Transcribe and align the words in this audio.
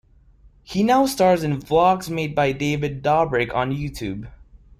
He 0.63 0.81
now 0.81 1.05
stars 1.05 1.43
in 1.43 1.61
vlogs 1.61 2.09
made 2.09 2.33
by 2.33 2.53
David 2.53 3.03
Dobrik 3.03 3.53
on 3.53 3.69
YouTube. 3.71 4.27